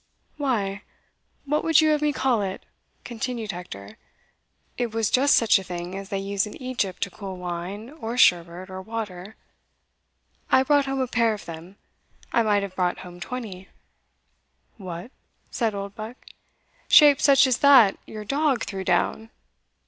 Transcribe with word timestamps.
"Why, 0.37 0.81
what 1.45 1.63
would 1.63 1.79
you 1.79 1.89
have 1.91 2.01
me 2.01 2.11
call 2.11 2.41
it?" 2.41 2.65
continued 3.03 3.51
Hector; 3.51 3.99
"it 4.75 4.91
was 4.95 5.11
just 5.11 5.35
such 5.35 5.59
a 5.59 5.63
thing 5.63 5.95
as 5.95 6.09
they 6.09 6.17
use 6.17 6.47
in 6.47 6.59
Egypt 6.59 7.03
to 7.03 7.11
cool 7.11 7.37
wine, 7.37 7.91
or 7.91 8.17
sherbet, 8.17 8.67
or 8.71 8.81
water; 8.81 9.35
I 10.49 10.63
brought 10.63 10.87
home 10.87 11.01
a 11.01 11.07
pair 11.07 11.35
of 11.35 11.45
them 11.45 11.75
I 12.33 12.41
might 12.41 12.63
have 12.63 12.75
brought 12.75 13.01
home 13.01 13.19
twenty." 13.19 13.69
"What!" 14.77 15.11
said 15.51 15.75
Oldbuck, 15.75 16.17
"shaped 16.87 17.21
such 17.21 17.45
as 17.45 17.59
that 17.59 17.99
your 18.07 18.25
dog 18.25 18.63
threw 18.63 18.83
down?" 18.83 19.29